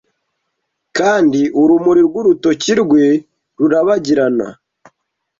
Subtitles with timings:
[0.97, 3.05] kandi urumuri rw'urutoki rwe
[3.57, 4.47] rurabagirana